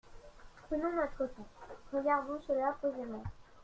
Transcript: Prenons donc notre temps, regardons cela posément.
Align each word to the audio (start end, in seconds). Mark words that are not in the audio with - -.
Prenons 0.67 0.95
donc 0.95 1.19
notre 1.19 1.31
temps, 1.35 1.45
regardons 1.93 2.39
cela 2.47 2.75
posément. 2.81 3.21